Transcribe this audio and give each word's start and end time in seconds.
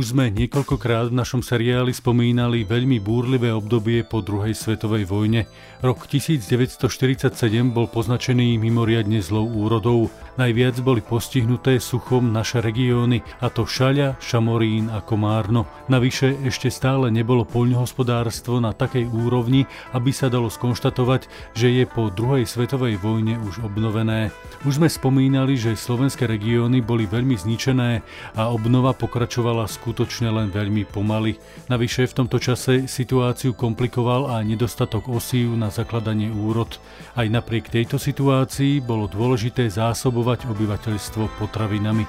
Už 0.00 0.16
sme 0.16 0.32
niekoľkokrát 0.32 1.12
v 1.12 1.18
našom 1.20 1.44
seriáli 1.44 1.92
spomínali 1.92 2.64
veľmi 2.64 3.04
búrlivé 3.04 3.52
obdobie 3.52 4.00
po 4.00 4.24
druhej 4.24 4.56
svetovej 4.56 5.04
vojne. 5.04 5.44
Rok 5.84 6.08
1947 6.08 7.36
bol 7.68 7.84
poznačený 7.84 8.56
mimoriadne 8.56 9.20
zlou 9.20 9.44
úrodou. 9.44 10.08
Najviac 10.40 10.80
boli 10.80 11.04
postihnuté 11.04 11.76
suchom 11.76 12.32
naše 12.32 12.64
regióny, 12.64 13.20
a 13.44 13.52
to 13.52 13.68
Šaľa, 13.68 14.16
Šamorín 14.24 14.88
a 14.88 15.04
Komárno. 15.04 15.68
Navyše 15.92 16.48
ešte 16.48 16.72
stále 16.72 17.12
nebolo 17.12 17.44
poľnohospodárstvo 17.44 18.56
na 18.56 18.72
takej 18.72 19.04
úrovni, 19.12 19.68
aby 19.92 20.08
sa 20.16 20.32
dalo 20.32 20.48
skonštatovať, 20.48 21.28
že 21.52 21.68
je 21.76 21.84
po 21.84 22.08
druhej 22.08 22.48
svetovej 22.48 22.96
vojne 22.96 23.36
už 23.36 23.68
obnovené. 23.68 24.32
Už 24.64 24.80
sme 24.80 24.88
spomínali, 24.88 25.60
že 25.60 25.76
slovenské 25.76 26.24
regióny 26.24 26.80
boli 26.80 27.04
veľmi 27.04 27.36
zničené 27.36 28.00
a 28.32 28.48
obnova 28.48 28.96
pokračovala 28.96 29.68
skutočne 29.68 30.32
len 30.32 30.48
veľmi 30.48 30.88
pomaly. 30.88 31.36
Navyše 31.68 32.08
v 32.08 32.16
tomto 32.16 32.40
čase 32.40 32.88
situáciu 32.88 33.52
komplikoval 33.52 34.40
aj 34.40 34.48
nedostatok 34.48 35.12
osív 35.12 35.52
na 35.52 35.68
zakladanie 35.68 36.32
úrod. 36.32 36.80
Aj 37.12 37.28
napriek 37.28 37.68
tejto 37.68 38.00
situácii 38.00 38.80
bolo 38.80 39.04
dôležité 39.04 39.68
zásobovať 39.68 40.29
obyvateľstvo 40.38 41.40
potravinami. 41.42 42.06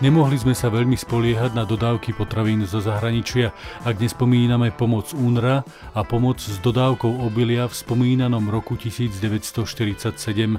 Nemohli 0.00 0.40
sme 0.40 0.56
sa 0.56 0.72
veľmi 0.72 0.96
spoliehať 0.96 1.52
na 1.52 1.68
dodávky 1.68 2.16
potravín 2.16 2.64
zo 2.64 2.80
zahraničia, 2.80 3.52
ak 3.84 4.00
nespomíname 4.00 4.72
pomoc 4.72 5.12
UNRA 5.12 5.60
a 5.92 6.00
pomoc 6.08 6.40
s 6.40 6.56
dodávkou 6.64 7.20
obilia 7.20 7.68
v 7.68 7.74
spomínanom 7.76 8.48
roku 8.48 8.80
1947. 8.80 10.56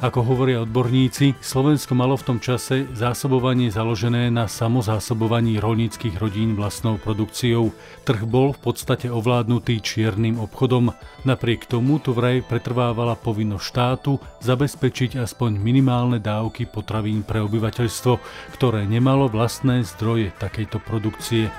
Ako 0.00 0.24
hovoria 0.24 0.64
odborníci, 0.64 1.36
Slovensko 1.44 1.92
malo 1.92 2.16
v 2.16 2.24
tom 2.24 2.38
čase 2.40 2.88
zásobovanie 2.96 3.68
založené 3.68 4.32
na 4.32 4.48
samozásobovaní 4.48 5.60
rolníckých 5.60 6.16
rodín 6.16 6.56
vlastnou 6.56 6.96
produkciou. 6.96 7.68
Trh 8.08 8.24
bol 8.24 8.56
v 8.56 8.64
podstate 8.64 9.12
ovládnutý 9.12 9.76
čiernym 9.84 10.40
obchodom. 10.40 10.96
Napriek 11.28 11.68
tomu 11.68 12.00
tu 12.00 12.16
vraj 12.16 12.40
pretrvávala 12.40 13.12
povinnosť 13.12 13.60
štátu 13.60 14.16
zabezpečiť 14.40 15.20
aspoň 15.20 15.60
minimálne 15.60 16.16
dávky 16.16 16.64
potravín 16.64 17.20
pre 17.20 17.44
obyvateľstvo, 17.44 18.16
ktoré 18.56 18.88
nemalo 18.88 19.28
vlastné 19.28 19.84
zdroje 19.84 20.32
takejto 20.40 20.80
produkcie. 20.80 21.52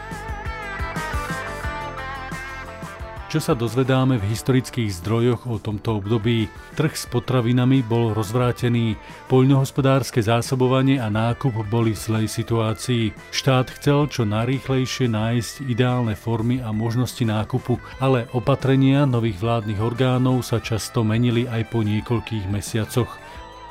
Čo 3.31 3.39
sa 3.39 3.55
dozvedáme 3.55 4.19
v 4.19 4.27
historických 4.27 4.91
zdrojoch 4.99 5.47
o 5.47 5.55
tomto 5.55 6.03
období? 6.03 6.51
Trh 6.75 6.91
s 6.91 7.07
potravinami 7.07 7.79
bol 7.79 8.11
rozvrátený, 8.11 8.99
poľnohospodárske 9.31 10.19
zásobovanie 10.19 10.99
a 10.99 11.07
nákup 11.07 11.63
boli 11.71 11.95
v 11.95 12.03
zlej 12.11 12.27
situácii. 12.27 13.15
Štát 13.31 13.71
chcel 13.79 14.11
čo 14.11 14.27
najrýchlejšie 14.27 15.07
nájsť 15.07 15.63
ideálne 15.63 16.11
formy 16.11 16.59
a 16.59 16.75
možnosti 16.75 17.23
nákupu, 17.23 17.79
ale 18.03 18.27
opatrenia 18.35 19.07
nových 19.07 19.39
vládnych 19.39 19.79
orgánov 19.79 20.43
sa 20.43 20.59
často 20.59 21.07
menili 21.07 21.47
aj 21.47 21.71
po 21.71 21.87
niekoľkých 21.87 22.51
mesiacoch. 22.51 23.15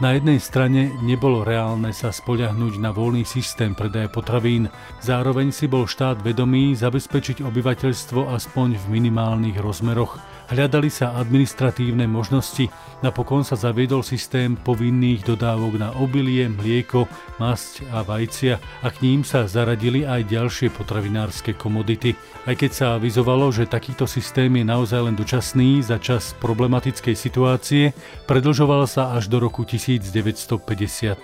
Na 0.01 0.17
jednej 0.17 0.41
strane 0.41 0.97
nebolo 1.05 1.45
reálne 1.45 1.93
sa 1.93 2.09
spoľahnúť 2.09 2.81
na 2.81 2.89
voľný 2.89 3.29
systém 3.29 3.77
predaja 3.77 4.09
potravín, 4.09 4.73
zároveň 5.05 5.53
si 5.53 5.69
bol 5.69 5.84
štát 5.84 6.25
vedomý 6.25 6.73
zabezpečiť 6.73 7.45
obyvateľstvo 7.45 8.33
aspoň 8.33 8.81
v 8.81 8.84
minimálnych 8.97 9.61
rozmeroch. 9.61 10.17
Hľadali 10.51 10.91
sa 10.91 11.15
administratívne 11.15 12.11
možnosti, 12.11 12.67
napokon 13.06 13.47
sa 13.47 13.55
zaviedol 13.55 14.03
systém 14.03 14.59
povinných 14.59 15.23
dodávok 15.23 15.79
na 15.79 15.95
obilie, 15.95 16.51
mlieko, 16.51 17.07
masť 17.39 17.87
a 17.95 18.03
vajcia 18.03 18.58
a 18.58 18.89
k 18.91 18.97
ním 19.07 19.23
sa 19.23 19.47
zaradili 19.47 20.02
aj 20.02 20.27
ďalšie 20.27 20.74
potravinárske 20.74 21.55
komodity. 21.55 22.19
Aj 22.51 22.58
keď 22.58 22.70
sa 22.74 22.86
avizovalo, 22.98 23.55
že 23.55 23.70
takýto 23.70 24.11
systém 24.11 24.51
je 24.58 24.67
naozaj 24.67 25.07
len 25.07 25.14
dočasný 25.14 25.86
za 25.86 26.02
čas 26.02 26.35
problematickej 26.42 27.14
situácie, 27.14 27.95
predlžoval 28.27 28.91
sa 28.91 29.14
až 29.14 29.30
do 29.30 29.39
roku 29.39 29.63
1953. 29.63 31.14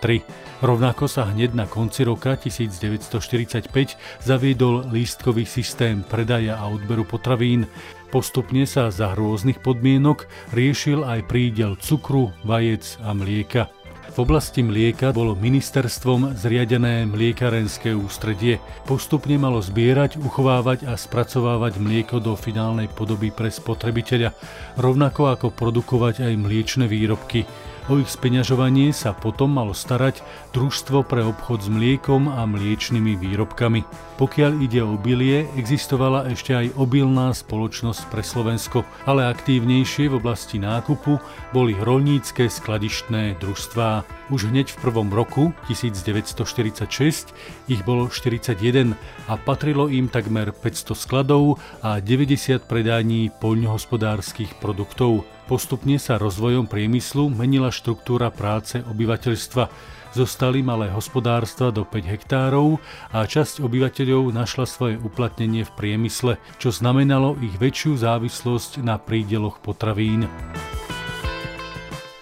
Rovnako 0.62 1.04
sa 1.10 1.26
hneď 1.34 1.50
na 1.50 1.66
konci 1.66 2.06
roka 2.06 2.38
1945 2.38 3.74
zaviedol 4.22 4.86
lístkový 4.86 5.42
systém 5.42 6.06
predaja 6.06 6.62
a 6.62 6.70
odberu 6.70 7.02
potravín, 7.02 7.66
Postupne 8.16 8.64
sa 8.64 8.88
za 8.88 9.12
rôznych 9.12 9.60
podmienok 9.60 10.24
riešil 10.56 11.04
aj 11.04 11.28
prídel 11.28 11.76
cukru, 11.76 12.32
vajec 12.48 12.96
a 13.04 13.12
mlieka. 13.12 13.68
V 14.16 14.24
oblasti 14.24 14.64
mlieka 14.64 15.12
bolo 15.12 15.36
ministerstvom 15.36 16.32
zriadené 16.32 17.04
mliekarenské 17.04 17.92
ústredie. 17.92 18.56
Postupne 18.88 19.36
malo 19.36 19.60
zbierať, 19.60 20.16
uchovávať 20.16 20.88
a 20.88 20.96
spracovávať 20.96 21.76
mlieko 21.76 22.16
do 22.16 22.32
finálnej 22.40 22.88
podoby 22.88 23.28
pre 23.28 23.52
spotrebiteľa, 23.52 24.32
rovnako 24.80 25.36
ako 25.36 25.52
produkovať 25.52 26.24
aj 26.24 26.40
mliečne 26.40 26.88
výrobky. 26.88 27.44
O 27.86 28.02
ich 28.02 28.10
speňažovanie 28.10 28.90
sa 28.90 29.14
potom 29.14 29.54
malo 29.54 29.70
starať 29.70 30.18
Družstvo 30.50 31.06
pre 31.06 31.22
obchod 31.22 31.62
s 31.62 31.70
mliekom 31.70 32.26
a 32.26 32.42
mliečnými 32.42 33.14
výrobkami. 33.14 33.86
Pokiaľ 34.18 34.52
ide 34.58 34.82
o 34.82 34.98
obilie, 34.98 35.46
existovala 35.54 36.26
ešte 36.26 36.50
aj 36.50 36.74
obilná 36.74 37.30
spoločnosť 37.30 38.10
pre 38.10 38.26
Slovensko, 38.26 38.82
ale 39.06 39.30
aktívnejšie 39.30 40.10
v 40.10 40.18
oblasti 40.18 40.58
nákupu 40.58 41.22
boli 41.54 41.78
rolnícke 41.78 42.50
skladištné 42.50 43.38
družstvá. 43.38 44.02
Už 44.34 44.50
hneď 44.50 44.74
v 44.74 44.80
prvom 44.82 45.06
roku, 45.14 45.54
1946, 45.70 47.30
ich 47.70 47.80
bolo 47.86 48.10
41 48.10 48.98
a 49.30 49.38
patrilo 49.38 49.86
im 49.86 50.10
takmer 50.10 50.50
500 50.50 50.98
skladov 50.98 51.62
a 51.86 52.02
90 52.02 52.66
predání 52.66 53.30
poľnohospodárskych 53.38 54.58
produktov. 54.58 55.35
Postupne 55.46 55.94
sa 56.02 56.18
rozvojom 56.18 56.66
priemyslu 56.66 57.30
menila 57.30 57.70
štruktúra 57.70 58.34
práce 58.34 58.82
obyvateľstva. 58.82 59.70
Zostali 60.10 60.58
malé 60.58 60.90
hospodárstva 60.90 61.70
do 61.70 61.86
5 61.86 62.02
hektárov 62.02 62.82
a 63.14 63.22
časť 63.22 63.62
obyvateľov 63.62 64.34
našla 64.34 64.66
svoje 64.66 64.98
uplatnenie 64.98 65.62
v 65.62 65.74
priemysle, 65.78 66.42
čo 66.58 66.74
znamenalo 66.74 67.38
ich 67.38 67.54
väčšiu 67.62 67.94
závislosť 67.94 68.82
na 68.82 68.98
prídeloch 68.98 69.62
potravín. 69.62 70.26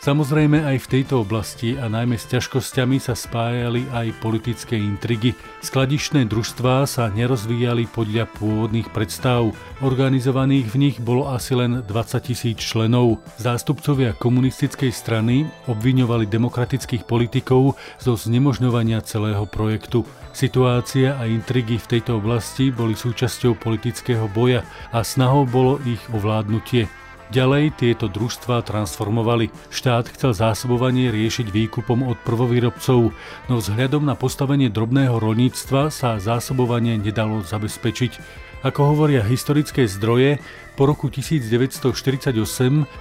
Samozrejme 0.05 0.69
aj 0.69 0.85
v 0.85 0.91
tejto 1.01 1.25
oblasti 1.25 1.81
a 1.81 1.89
najmä 1.89 2.21
s 2.21 2.29
ťažkosťami 2.29 3.01
sa 3.01 3.17
spájali 3.17 3.89
aj 3.89 4.13
politické 4.21 4.77
intrigy. 4.77 5.33
Skladišné 5.65 6.29
družstvá 6.29 6.85
sa 6.85 7.09
nerozvíjali 7.09 7.89
podľa 7.89 8.29
pôvodných 8.37 8.93
predstav. 8.93 9.57
Organizovaných 9.81 10.69
v 10.69 10.77
nich 10.77 10.97
bolo 11.01 11.33
asi 11.33 11.57
len 11.57 11.81
20 11.89 12.21
tisíc 12.21 12.61
členov. 12.61 13.25
Zástupcovia 13.41 14.13
komunistickej 14.13 14.93
strany 14.93 15.49
obviňovali 15.73 16.29
demokratických 16.29 17.09
politikov 17.09 17.81
zo 17.97 18.13
znemožňovania 18.13 19.01
celého 19.09 19.49
projektu. 19.49 20.05
Situácia 20.37 21.17
a 21.17 21.25
intrigy 21.25 21.81
v 21.81 21.97
tejto 21.97 22.21
oblasti 22.21 22.69
boli 22.69 22.93
súčasťou 22.93 23.57
politického 23.57 24.29
boja 24.29 24.69
a 24.93 25.01
snahou 25.01 25.49
bolo 25.49 25.81
ich 25.89 26.05
ovládnutie. 26.13 27.04
Ďalej 27.33 27.81
tieto 27.81 28.13
družstva 28.13 28.61
transformovali. 28.69 29.49
Štát 29.73 30.13
chcel 30.13 30.37
zásobovanie 30.37 31.09
riešiť 31.09 31.49
výkupom 31.49 32.05
od 32.05 32.21
prvovýrobcov, 32.21 33.17
no 33.49 33.55
vzhľadom 33.57 34.05
na 34.05 34.13
postavenie 34.13 34.69
drobného 34.69 35.17
rolníctva 35.17 35.89
sa 35.89 36.21
zásobovanie 36.21 37.01
nedalo 37.01 37.41
zabezpečiť. 37.41 38.45
Ako 38.65 38.97
hovoria 38.97 39.21
historické 39.21 39.85
zdroje, 39.85 40.41
po 40.77 40.89
roku 40.89 41.13
1948 41.13 42.33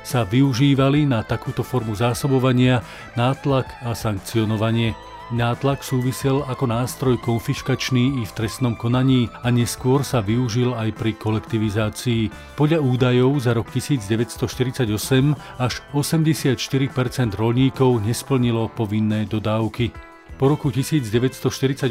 sa 0.04 0.20
využívali 0.28 1.08
na 1.08 1.24
takúto 1.24 1.64
formu 1.64 1.96
zásobovania 1.96 2.84
nátlak 3.16 3.72
a 3.84 3.96
sankcionovanie. 3.96 5.13
Nátlak 5.32 5.88
súvisel 5.88 6.44
ako 6.44 6.68
nástroj 6.68 7.16
konfiškačný 7.24 8.20
i 8.20 8.24
v 8.28 8.36
trestnom 8.36 8.76
konaní 8.76 9.32
a 9.40 9.48
neskôr 9.56 10.04
sa 10.04 10.20
využil 10.20 10.76
aj 10.76 10.92
pri 11.00 11.16
kolektivizácii. 11.16 12.28
Podľa 12.60 12.84
údajov 12.84 13.40
za 13.40 13.56
rok 13.56 13.72
1948 13.72 14.84
až 15.64 15.74
84% 15.96 17.40
rolníkov 17.40 18.04
nesplnilo 18.04 18.68
povinné 18.76 19.24
dodávky. 19.24 19.96
Po 20.36 20.52
roku 20.52 20.74
1948 20.76 21.88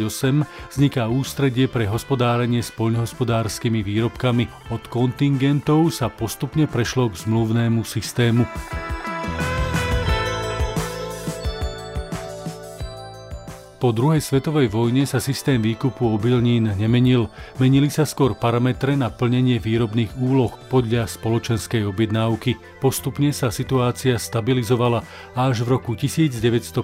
vzniká 0.68 1.08
ústredie 1.08 1.70
pre 1.72 1.88
hospodárenie 1.88 2.60
s 2.60 2.68
poľnohospodárskymi 2.74 3.80
výrobkami. 3.80 4.44
Od 4.74 4.82
kontingentov 4.92 5.88
sa 5.94 6.12
postupne 6.12 6.68
prešlo 6.68 7.08
k 7.08 7.22
zmluvnému 7.22 7.80
systému. 7.86 8.44
Po 13.82 13.90
druhej 13.90 14.22
svetovej 14.22 14.70
vojne 14.70 15.02
sa 15.10 15.18
systém 15.18 15.58
výkupu 15.58 16.06
obilnín 16.06 16.70
nemenil. 16.78 17.26
Menili 17.58 17.90
sa 17.90 18.06
skôr 18.06 18.30
parametre 18.30 18.94
na 18.94 19.10
plnenie 19.10 19.58
výrobných 19.58 20.22
úloh 20.22 20.54
podľa 20.70 21.10
spoločenskej 21.10 21.90
objednávky. 21.90 22.54
Postupne 22.78 23.34
sa 23.34 23.50
situácia 23.50 24.14
stabilizovala 24.22 25.02
a 25.34 25.50
až 25.50 25.66
v 25.66 25.74
roku 25.74 25.98
1952 25.98 26.78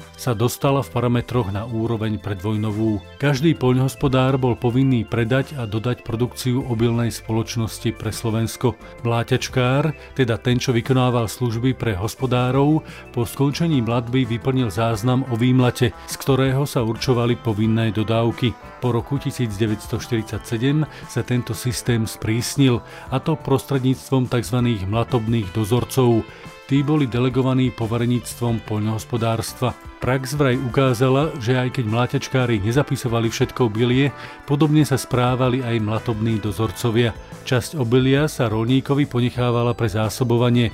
sa 0.00 0.32
dostala 0.32 0.80
v 0.80 0.88
parametroch 0.88 1.52
na 1.52 1.68
úroveň 1.68 2.16
predvojnovú. 2.16 3.04
Každý 3.20 3.52
poľnohospodár 3.60 4.40
bol 4.40 4.56
povinný 4.56 5.04
predať 5.04 5.60
a 5.60 5.68
dodať 5.68 6.08
produkciu 6.08 6.72
obilnej 6.72 7.12
spoločnosti 7.12 7.92
pre 7.92 8.16
Slovensko. 8.16 8.80
Vláťačkár, 9.04 9.92
teda 10.16 10.40
ten, 10.40 10.56
čo 10.56 10.72
vykonával 10.72 11.28
služby 11.28 11.76
pre 11.76 11.92
hospodárov, 12.00 12.80
po 13.12 13.28
skončení 13.28 13.84
mladby 13.84 14.24
vyplnil 14.24 14.72
záznam 14.72 15.28
o 15.28 15.36
výmlate 15.36 15.97
z 16.06 16.14
ktorého 16.20 16.62
sa 16.68 16.86
určovali 16.86 17.34
povinné 17.34 17.90
dodávky. 17.90 18.54
Po 18.78 18.94
roku 18.94 19.18
1947 19.18 20.86
sa 21.08 21.20
tento 21.26 21.56
systém 21.56 22.06
sprísnil, 22.06 22.78
a 23.10 23.16
to 23.18 23.34
prostredníctvom 23.34 24.30
tzv. 24.30 24.58
mlatobných 24.86 25.50
dozorcov. 25.50 26.22
Tí 26.68 26.84
boli 26.84 27.08
delegovaní 27.08 27.72
povereníctvom 27.72 28.68
poľnohospodárstva. 28.68 29.72
Prax 30.04 30.36
vraj 30.36 30.60
ukázala, 30.60 31.32
že 31.40 31.56
aj 31.56 31.80
keď 31.80 31.84
mláťačkári 31.88 32.60
nezapisovali 32.60 33.32
všetko 33.32 33.72
bilie, 33.72 34.12
podobne 34.44 34.84
sa 34.84 35.00
správali 35.00 35.64
aj 35.64 35.80
mlatobní 35.80 36.36
dozorcovia. 36.36 37.16
Časť 37.48 37.80
obilia 37.80 38.28
sa 38.28 38.52
rolníkovi 38.52 39.08
ponechávala 39.08 39.72
pre 39.72 39.88
zásobovanie, 39.88 40.68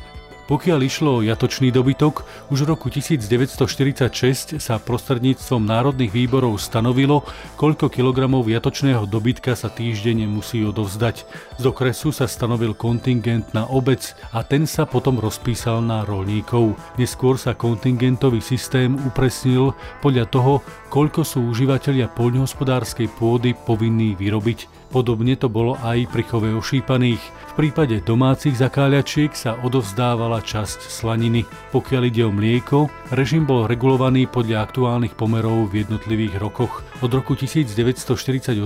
pokiaľ 0.44 0.78
išlo 0.84 1.10
o 1.18 1.24
jatočný 1.24 1.72
dobytok, 1.72 2.28
už 2.52 2.64
v 2.64 2.70
roku 2.76 2.92
1946 2.92 4.60
sa 4.60 4.76
prostredníctvom 4.76 5.64
národných 5.64 6.12
výborov 6.12 6.60
stanovilo, 6.60 7.24
koľko 7.56 7.88
kilogramov 7.88 8.44
jatočného 8.44 9.08
dobytka 9.08 9.56
sa 9.56 9.72
týždenne 9.72 10.28
musí 10.28 10.60
odovzdať. 10.60 11.24
Z 11.56 11.64
okresu 11.64 12.12
sa 12.12 12.28
stanovil 12.28 12.76
kontingent 12.76 13.56
na 13.56 13.64
obec 13.64 14.12
a 14.36 14.44
ten 14.44 14.68
sa 14.68 14.84
potom 14.84 15.16
rozpísal 15.16 15.80
na 15.80 16.04
rolníkov. 16.04 16.76
Neskôr 17.00 17.40
sa 17.40 17.56
kontingentový 17.56 18.44
systém 18.44 18.92
upresnil 19.08 19.72
podľa 20.04 20.28
toho, 20.28 20.60
koľko 20.92 21.24
sú 21.24 21.40
užívateľia 21.48 22.12
poľnohospodárskej 22.12 23.08
pôdy 23.16 23.56
povinní 23.56 24.12
vyrobiť. 24.14 24.83
Podobne 24.94 25.34
to 25.34 25.50
bolo 25.50 25.74
aj 25.82 26.06
pri 26.06 26.22
chove 26.22 26.54
ošípaných. 26.54 27.18
V 27.50 27.52
prípade 27.58 27.98
domácich 28.06 28.54
zakáľačiek 28.54 29.34
sa 29.34 29.58
odovzdávala 29.58 30.38
časť 30.38 30.86
slaniny. 30.86 31.42
Pokiaľ 31.74 32.02
ide 32.06 32.22
o 32.22 32.30
mlieko, 32.30 32.86
režim 33.10 33.42
bol 33.42 33.66
regulovaný 33.66 34.30
podľa 34.30 34.62
aktuálnych 34.70 35.18
pomerov 35.18 35.74
v 35.74 35.82
jednotlivých 35.82 36.38
rokoch. 36.38 36.86
Od 37.04 37.12
roku 37.12 37.36
1948 37.36 38.56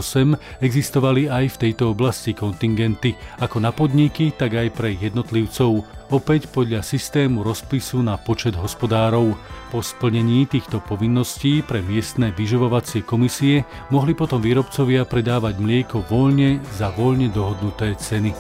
existovali 0.62 1.26
aj 1.26 1.44
v 1.50 1.56
tejto 1.58 1.90
oblasti 1.90 2.38
kontingenty, 2.38 3.18
ako 3.42 3.58
na 3.58 3.74
podniky, 3.74 4.30
tak 4.30 4.54
aj 4.54 4.78
pre 4.78 4.94
jednotlivcov 4.94 5.82
opäť 6.14 6.46
podľa 6.46 6.86
systému 6.86 7.42
rozpisu 7.42 7.98
na 7.98 8.14
počet 8.14 8.54
hospodárov. 8.54 9.34
Po 9.74 9.82
splnení 9.82 10.46
týchto 10.46 10.78
povinností 10.78 11.66
pre 11.66 11.82
miestne 11.82 12.30
vyživovacie 12.30 13.02
komisie 13.02 13.66
mohli 13.90 14.14
potom 14.14 14.38
výrobcovia 14.38 15.02
predávať 15.02 15.58
mlieko 15.58 16.06
voľne 16.06 16.62
za 16.78 16.94
voľne 16.94 17.34
dohodnuté 17.34 17.98
ceny. 17.98 18.30